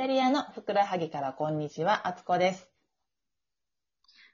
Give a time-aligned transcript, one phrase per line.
[0.00, 2.70] タリアのふくらはぎからこんにちは、あつこです。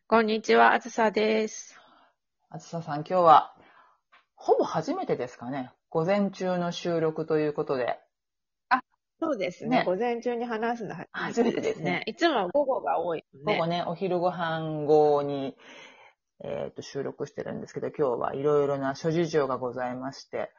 [0.07, 1.76] こんにちは、あずさです。
[2.50, 3.57] あつささん、今日は、
[4.37, 5.73] ほぼ初めてですかね。
[5.89, 7.99] 午前中の収録ということで。
[9.21, 9.84] そうですねね。
[9.84, 12.05] 午前中に話すのは初めてですね。
[12.07, 13.57] いつも午後が多いよね。
[13.57, 15.57] 午後ね、お昼ご飯後に、
[16.45, 20.53] えっ、と、収録してるんですけど、今日はいろいろな諸事情がございまして、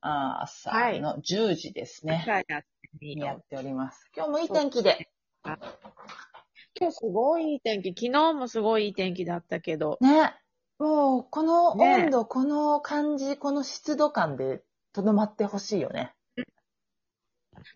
[0.00, 2.22] あー朝はいの10時ですね。
[2.24, 2.66] じゃあやって
[3.00, 3.26] みよう。
[3.26, 4.10] やっております。
[4.16, 5.08] 今日もいい天気で。
[6.80, 7.90] 今日すごいいい天気。
[7.90, 9.98] 昨日もすごいいい天気だったけど。
[10.00, 10.34] ね。
[10.78, 14.62] もう、このね温度、この感じ、この湿度感で、
[14.92, 16.12] とどまってほしいよね。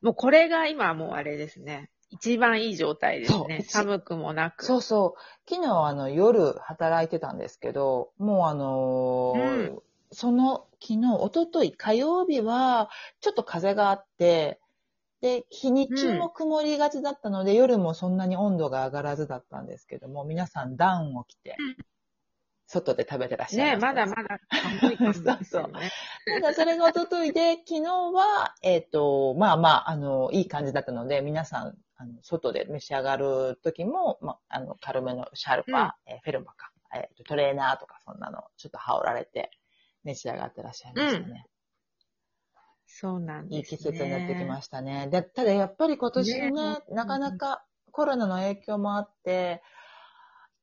[0.01, 1.91] もうこれが今もうあれですね。
[2.11, 3.65] 一番いい状態ですね。
[3.67, 4.65] 寒くもなく。
[4.65, 5.51] そうそう。
[5.51, 14.61] 昨日、あの、夜働いてたんですけど、もうあのーその、昨日、一昨日火曜日は、ちょっと風があって、
[15.21, 21.77] で、日日中も曇りがちだったので、夜もそんなに温度が上がらずだったんですけども、皆さんダウンを着てうん、
[22.67, 24.07] 外で食べてらっしゃいねました。
[24.07, 24.41] まだまだ
[24.81, 25.91] 寒いかもですよね。
[26.27, 39.53] ただ、それが一昨日で、昨日は、えっ、と、まあまあ、あの、いい感じだったので、皆さん、あの外で召し上がる時も、まあ、あの、軽めのシャルパ、えーフェルマか、えーと、トレーナーとか、そんなの、ちょっと羽織られて、
[40.05, 41.47] 召し上がってらっしゃいましたね。
[42.87, 43.57] そうなんです、ね。
[43.59, 45.09] いい季節になってきましたね。
[45.09, 49.63] で、ただやっぱり今年ね、ねなかなかコロナの影響もあって、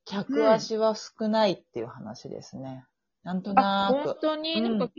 [0.06, 2.86] 客足は少ないっていう話ですね。
[3.24, 4.20] なんとあ、な本く。
[4.22, 4.94] 当に、うんなんか、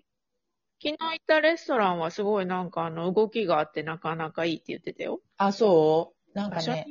[0.82, 5.20] 昨日行ったレストランはすごいなんかあの動きがあってなかなかいいって言ってたよ。
[5.36, 6.38] あ、そう？
[6.38, 6.86] なんかね、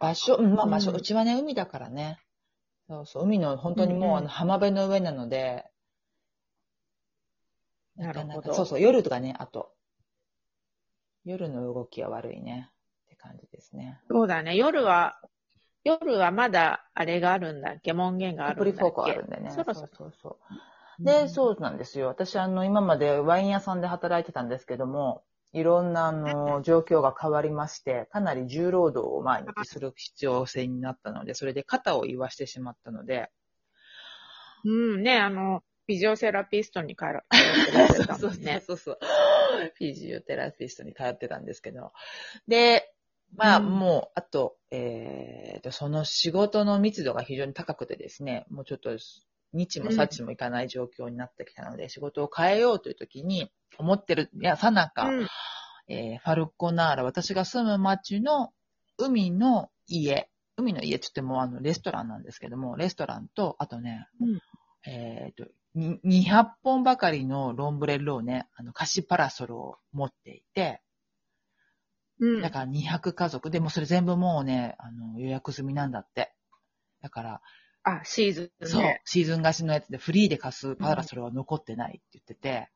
[0.00, 2.18] 場所まあ場所、ううんちはね、海だからね。
[2.88, 5.64] そうそう、海の本当にもう、うんうんあの浜辺の上なので、
[7.96, 9.72] なるほどそうそう、夜とかね、あと。
[11.24, 12.70] 夜の動きは悪いね。
[13.06, 14.00] って感じですね。
[14.08, 14.56] そうだね。
[14.56, 15.20] 夜は、
[15.84, 17.92] 夜はまだあれがあるんだっけ？
[17.92, 18.80] 門限があるんだっけ？
[18.80, 19.50] フォークあるんでね。
[19.50, 19.88] そろそろ。
[19.92, 20.38] そうそ
[21.00, 21.04] う。
[21.04, 22.08] で、そうなんですよ。
[22.08, 33.30] 私、あの、今までワイン屋さんで働いてたんですけども、いろんな、あの、状況が変わりまして、かなり重労働を毎日する必要性になったので、それで肩を言わしてしまったので、
[34.64, 37.08] うん、ね、あの、フィジオセラピストに通っ
[37.94, 38.60] てたもんね。
[38.66, 38.98] そうそう。
[39.78, 41.92] フィジオテラピストに通ってたんですけど。
[42.48, 42.92] で、
[43.36, 48.90] まあ、うんもう、あと、えーと、その仕事の密度が非常に高くてですね、もうちょっと、
[49.52, 55.26] 日もさっちもいかない状況になってきたので、仕事を変えようという時に、思ってる、いや、さなか、うん。
[55.88, 58.52] えーファルコナーラ、私が住む町の
[58.98, 64.40] 海の家、海の家って言ってもあのレストランなんですけども、レストランと、あとね、うん
[64.86, 70.82] えっ、と、に200本ばかりのロンブレッロをね、あの、貸しパラソルを持っていて、
[72.18, 72.42] うん。
[72.42, 76.32] だから200家族、でもそれ全部もうね、あの、予約済みなんだって。
[77.02, 77.42] だから、
[77.82, 78.68] あ、シーズンね。
[78.68, 82.70] そう、シーズン貸しのやつでフリーで貸すパラソルは残ってないって言ってて、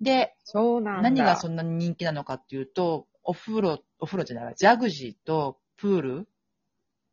[0.00, 1.10] で、そうなんだ。
[1.10, 6.28] 何がそんなに人気なのかっていうと、お風呂、お風呂じゃないわ、ジャグジーとプール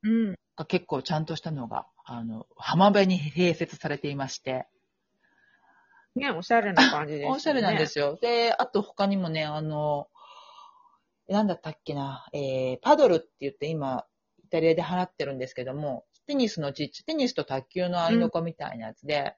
[0.03, 0.35] うん。
[0.55, 4.67] が結構ちゃんとしたのが、あの、浜辺に併設されていまして、
[6.15, 7.31] ね、おしゃれな感じです、ね。
[7.31, 8.17] おしゃれなんですよ。
[8.21, 10.09] で、あと他にもね、あの、
[11.27, 14.05] なんだったっけな、えー、パドルって言って今、
[14.43, 19.35] イタリアで払ってるんですけども、テニスのちっちゃテニスと卓球の合いの子みたいなやつで、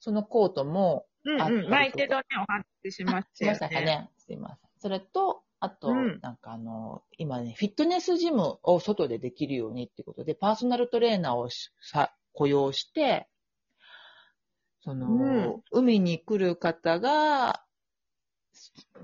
[0.00, 1.06] そのコートも、
[1.38, 1.70] あうんうん。
[1.70, 3.56] 前一度ね、お話ししまししたまよね。
[3.56, 4.10] したかね。
[4.16, 4.70] すいません。
[4.78, 13.28] それと、あと、うんなんかあの、今ね、フィットネスジムを外でできるようにっていうことで、パーソナルトレーナーをしさ雇用して、
[14.82, 17.62] その、うん海に来る方が、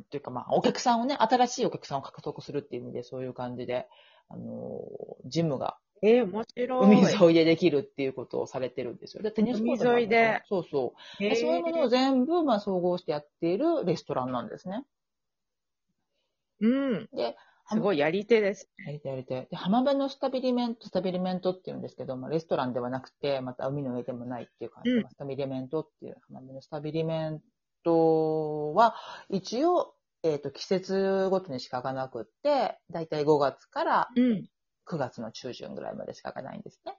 [0.01, 3.87] っていうかまあ、お客さんをね、新しいお客さんを獲得するっていう意味で、そういう感じで、
[4.29, 4.81] あの、
[5.27, 7.01] ジムがえー、面白い。
[7.01, 9.23] 海沿いでできるっていうことをされてるんですよ。
[9.23, 10.43] で、テニスコート海沿いで。
[10.49, 11.25] そうそう。
[11.25, 14.85] へーでそういうものを全部、まあ、総合してやっているレストランなんですね。
[16.61, 17.09] うん。
[17.13, 17.37] で、
[17.69, 18.69] すごいやり手です。
[18.87, 19.47] やりたいやりたい。
[19.51, 27.41] で、浜辺のスタビリメント、スタビリメントって言うんですけど、まあ、レストランではなくて、また海の上でもないっていう感じで、うんまあスタビリメントっていう、浜辺のスタビリメン
[27.85, 28.95] トは、
[29.29, 34.49] 一応、えっ、と、季節ごとにしか開かなくって、だいたい5月からうん。
[34.89, 36.97] 9月の中旬ぐらいまでしか開かないんですね。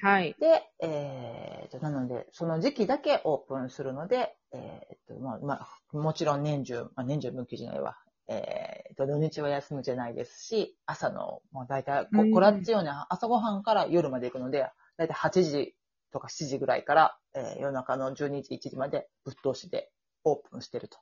[0.00, 0.34] はい。
[0.40, 7.96] で、えー、と、なので、その時期だけオープンするので、えー、と、まあ、まあ、もちろん年中、まあ、年中分岐じゃないわ。
[8.28, 15.76] えー、と、土日は休むじゃないですし、朝の、まあ、大体、こうんこらっちような朝ごはんから夜まで行くので、大体8時
[16.12, 19.90] とか7時ぐらいから、えー夜中の12時、1時までぶっ通しで
[20.24, 20.98] オープンしてると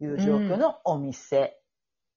[0.00, 1.58] いう状況のお店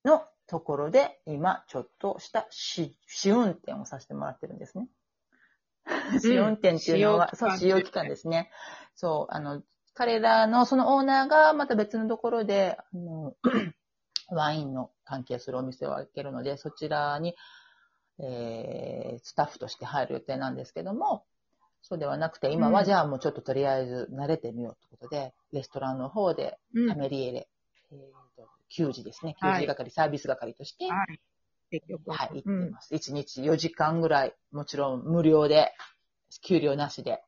[0.05, 4.87] のところで、今、ちょっとした試試運転をさせてもらってるんですね。
[6.21, 8.51] 試運転っていうのは、 そう、使用期間ですね。
[8.95, 9.61] そう、あの、
[9.93, 13.35] 彼らの、そのオーナーがまた別のところで、あの、
[14.29, 17.35] ワインの関係するお店を開けるので、そちらに、
[18.19, 21.25] えー、スタッフとして入る予定なんですけども、
[21.81, 26.57] そうではなくて、今はじゃあもうちょっととりあえず慣れてみようということで、レストランの方で、
[26.89, 27.47] カメリエレ、
[27.91, 27.97] えー
[28.35, 31.05] と、給仕ですね、給仕係、はい、サービス係として、はい、は。
[32.35, 32.93] い、行ってます。
[32.93, 35.73] 1日4時間ぐらい、もちろん無料で、
[36.41, 37.23] 給料なしで。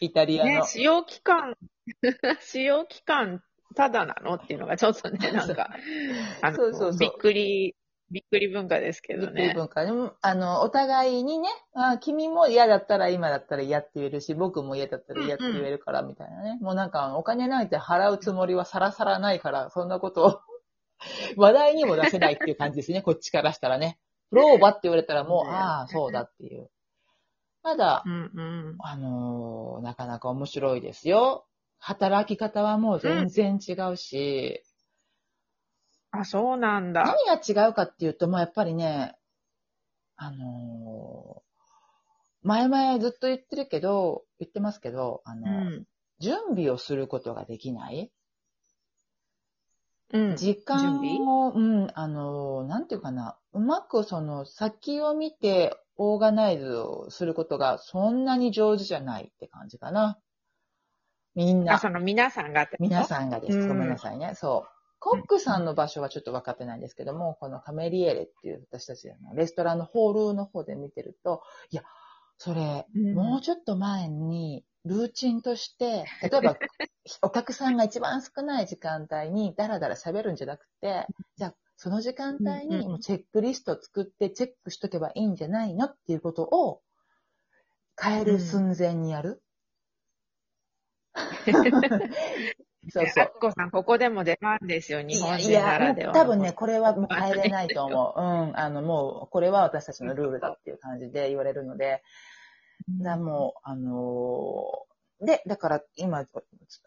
[0.00, 0.50] イタリアの。
[0.50, 1.56] ね、使用期間、
[2.40, 3.42] 使用期間、
[3.74, 5.70] ただなのっていうのがちょっとね、 なんか、
[6.42, 7.76] あのそうそうそうびっくり
[8.10, 9.42] びっくり文化ですけどね。
[9.42, 9.84] びっくり文化。
[9.84, 16.50] でも、あの、お互いにね、あ君も嫌だったら今だったら嫌って言えるし、僕も嫌だったら嫌って言えるから、みたいなね。
[16.50, 20.40] うんうん、もうなんか、お金ないって払うつもりはさらさらないから、そんなことを
[21.36, 23.98] 話題にも出せないっていう感じですね、こっちからしたらね。
[24.32, 26.68] 老婆って言われたらもう、ああ、そうだっていう。
[27.62, 28.42] ただ、うんう
[28.72, 31.46] ん、あのー、なかなか面白いですよ。
[31.78, 34.62] 働き方はもう全然違うし、
[36.12, 37.04] あ、そうなんだ。
[37.04, 39.16] 何が違うかっていうと、もうやっぱりね、
[40.16, 41.50] あのー
[42.42, 45.86] 前々ずっと言ってるけど、言ってますけど、あの、うん、
[46.20, 48.10] 準備をすることができない
[50.12, 50.36] うん。
[50.36, 60.18] 時間を、うん、あの、なんていうかな、うまくその先を見てオーガナイズをすることがそんなに上手じゃないって感じかな。
[61.34, 61.74] みんな。
[61.74, 63.68] あ、その皆さんが皆さんがです。
[63.68, 64.32] ごめんなさいね。
[64.34, 64.70] そう。
[64.98, 71.82] コックさんの場所はちょっと分かってないんですけども、このカメリエレっていう私たちのレストランのホールの方で見てると、いや、
[72.38, 76.56] それ、もうちょっと前に、ルーチンとして、 例えば、
[77.20, 81.06] お客さんが一番少ない時間帯にダラダラ喋るんじゃなくて、
[81.36, 86.82] じゃあ、その時間帯にもチェックリスト作ってチェックしとけばいいんじゃないのっていうことを
[87.98, 89.42] 変える寸前にやる。
[92.90, 93.24] そうそう。
[93.24, 96.12] アッコさん、ここでも出番ですよ、日本人ならでは。
[96.12, 98.20] 多分ね、これはもう変えれないと思う。
[98.20, 98.22] う
[98.52, 98.58] ん。
[98.58, 102.02] あの、もう、これは私たちのルールだっていう感じで言われるので、
[103.02, 104.89] だもう、あのー、
[105.20, 106.26] で、だから今、えっ、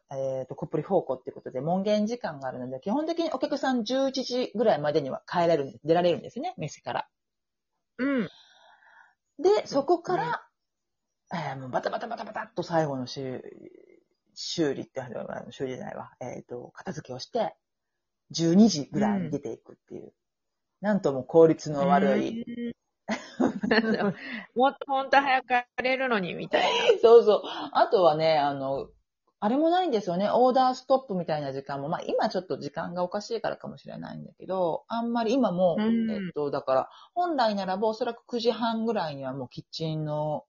[0.10, 7.08] ー、と、コプリ方向っていうことで門限時間があるので、基本的にお客さん11時ぐらいまでには帰れるんです、出られるんですね、店から。
[8.00, 8.30] うん。
[9.40, 10.48] で、そこから、
[11.32, 13.44] えー、もうバタバタバタバタっと最後の週、
[14.34, 15.02] 修理って、
[15.52, 17.56] 修理じゃないわ、えっ、ー、と、片付けをして、
[18.32, 20.06] 12時ぐらいに出ていくっていう。
[20.06, 20.12] うん、
[20.82, 22.76] なんとも効率の悪い。
[24.56, 25.48] もっと本当早く
[25.78, 26.68] 帰れるのに、みたいな。
[27.02, 27.42] そうそう。
[27.72, 28.88] あとはね、あの、
[29.40, 30.30] あれもないんですよね。
[30.32, 31.90] オーダーストップみたいな時間も。
[31.90, 40.46] まあ今ちょっと時間がおかしいからかもしれないんだけど、あんまり今も、うん、えっと、だから、本来ならばおそらく9時半ぐらいにはもうキッチンの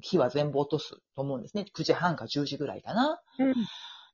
[0.00, 1.66] 日は全部落とすと思うんですね。
[1.74, 3.20] 9時半か10時ぐらいかな。
[3.38, 3.54] うん、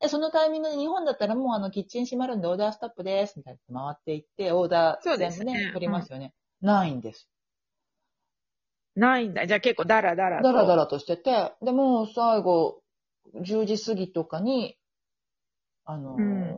[0.00, 7.28] でそのタイミングで日本だったらもうあのキッチン閉まるんでオーダーストップですみたいな回っていって、オーダー全部ね、ね取りますよね、うん、ないんです。
[8.98, 9.46] ないんだ。
[9.46, 10.42] じゃあ結構ダラダラと。
[10.44, 12.82] ダラダラとしてて、でも最後、
[13.34, 14.76] 10時過ぎとかに、
[15.84, 16.56] あのーうん、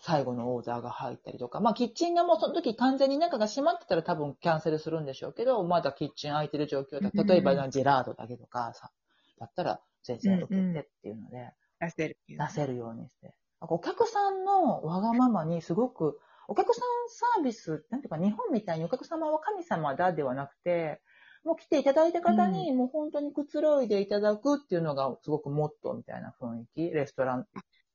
[0.00, 8.90] 最後のオーダーが入ったりとか、まあキッチンがもうその時完全に中が閉まってたら多分キャンセルするんでしょうけど、まだキッチン空いてる状況で、例えばジェラートだけとかさ、
[9.38, 12.18] だったら全然受けてっていうので、出せる。
[12.28, 13.34] 出せるようにして。
[13.60, 21.00] お客さんのわがままにすごく、お客さんサービス、なんていうか日本みたいにお客様は神様だではなくて、
[21.44, 27.46] もう来ていただいた方に、もう本当にくつろいでいただくっていうのがすごくモットーみたいな雰囲気、レストラン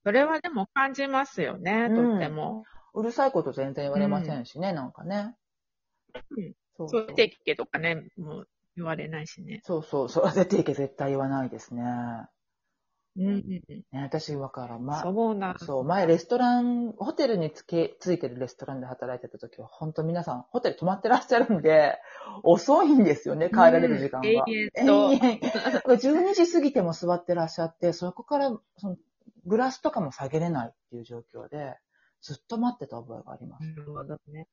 [0.03, 2.63] それはでも感じますよね、とっても。
[2.93, 5.35] うるさいこと全然言われませんしね、なんかね。
[6.37, 6.53] うん。
[6.75, 7.05] そうそう。
[7.07, 9.61] 出ていけとかね、もう言われないしね。
[9.63, 11.83] そうそう、そう 出ていけ絶対言わないですね。
[13.15, 21.99] うんうんね、私はから、ま、そうなそう、前レストラン、ホテルにつけ、ついてるレストランで働いてた時は、本当皆さん、ホテル泊まってらっしゃるんで、
[22.43, 24.27] 遅いんですよね、帰られる時間が。
[24.27, 25.11] 永遠と。
[25.11, 25.39] 永 遠。
[25.39, 28.97] 12時過ぎても座ってらっしゃって、そこから、その、
[29.45, 31.77] グラスとかも下げれないっていう状況で、
[32.21, 33.67] ずっと待ってた覚えがあります。
[33.67, 34.47] なるほどね。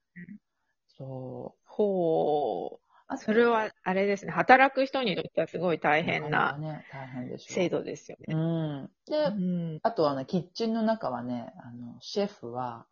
[0.88, 1.61] そう。
[1.64, 2.89] ほう。
[3.12, 4.31] あそれは、あれですね。
[4.31, 6.57] 働く人にとってはすごい大変な、
[7.38, 8.35] 制度ですよね。
[8.35, 8.90] うん。
[9.07, 9.31] で、う
[9.76, 12.87] ん、あとはね、キッチンの中はね、あの、シェフは、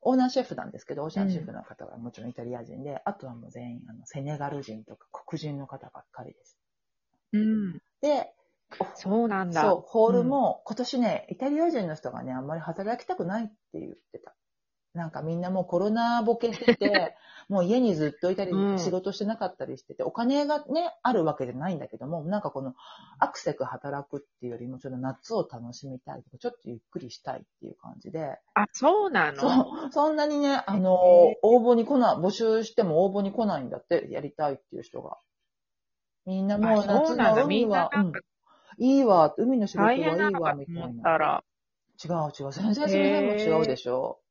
[0.00, 6.58] オーナーシェフなんですけど、オーシャンシェフの方はもちろんイタリア人で、うん、あとはもう全員、あの、セネガル人とか黒人の方ばっかりです。
[7.34, 7.72] うん。
[8.00, 8.32] で、
[8.94, 9.60] そうなんだ。
[9.60, 14.34] そう、ホールも、今年ね、イタリア人の人がね、あんまり働きたくないって言ってた。
[14.94, 17.16] なんかみんなもうコロナボケしてて、
[17.48, 22.74] もう家にずっといたりう、ん仕事してなかったりしてて、お金がね、あるわけじゃないんだけども、なんかこの、
[23.18, 29.38] アクセク働くっていうよりも、ちょっと夏を楽しみたいとか、ちょっとゆっくりしたいっていう感じで、あ、そうなの？
[29.40, 31.36] そう、そんなにね、あの応
[31.72, 35.16] 募に来ない、募集しても応募に来ないんだって、やりたいっていう人が。
[36.26, 38.12] みんなもうあそう夏なんだの海は、うん
[38.78, 41.02] みんいいわ、海の仕事はいい大変なのかわ、みたいな。
[41.02, 41.44] たら。
[42.02, 44.21] 違う違う、全然その辺も違うでしょ。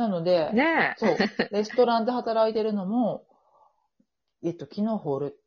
[0.00, 3.26] なので、ねそう、レストランで働いてるのも、
[4.42, 5.40] えっと、昨日ホール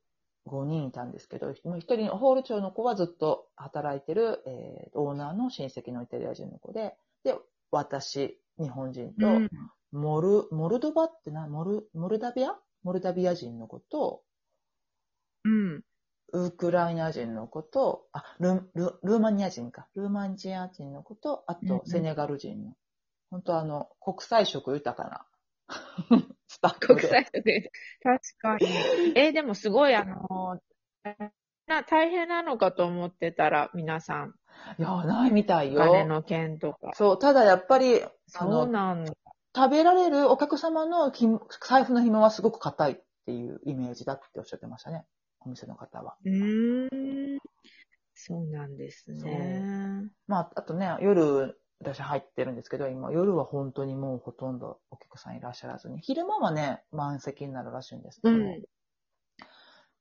[0.45, 7.36] 5人いたんですけど、もう一人のホール長の子はずっと働いてる、えーオーナーの親戚のイタリア人の子で、で、
[7.72, 9.22] 私、日本人え。
[9.22, 9.50] と、うん。
[9.91, 12.55] モル、モルドバってな、モル、モルダビア？
[12.83, 14.24] モルダビア人の子と、
[15.43, 15.83] うん。
[16.33, 19.88] ウクライナ人の子と、あ、ル、ル、ルーマニア人か。
[19.95, 22.74] ルーマニア人の子と、あと、セネガル人の。
[23.34, 25.25] 本当あの、国際色豊かな
[26.48, 27.02] スタッフで。
[27.02, 27.72] 国際で。
[28.04, 28.68] 確かに。
[29.18, 30.60] えーでもすごい、あの、
[31.66, 34.36] な、大変なのかと思ってたら、皆さん、
[34.78, 36.08] いや、ないみたいお金よ。
[36.08, 36.92] の件とか。
[36.94, 39.13] そう、ただやっぱり、あそうの、なんだ。
[39.56, 45.08] 食べられるお客様のひも財布の紐はすごく硬いっていうイメージだっておっしゃってましたね。
[45.40, 46.18] お店の方は。
[46.24, 47.40] うーん。
[48.13, 49.63] そうなんですね。
[50.28, 58.34] まあ、あとね、夜、私入ってるんですけど、今、夜は本当にもうほとんどお客さんいらっしゃらずに、昼間はね、満席になるらしいんですけど。
[58.34, 58.63] うん。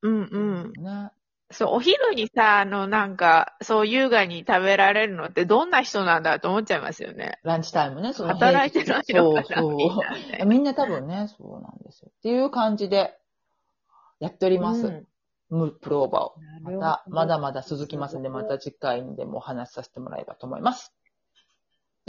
[0.02, 0.82] うんうん。
[0.82, 1.10] ね。
[1.50, 7.38] そう、お昼にさ、あの、なんか、そう優雅に食べられるのってどんな人なんだと思っちゃいますよね。
[7.42, 10.38] ランチタイムね、その働いてないのかなそうみんなそう。
[10.38, 12.10] ねみんな多分ね、そうなんですよ。
[12.10, 13.18] っていう感じで、
[14.20, 14.86] やっております。
[14.86, 15.06] うん
[15.52, 16.34] ムプローバを。
[16.40, 20.94] なるほどまた、まだまだ続きますんで、また次回でもお話しさせてもらえばと思います。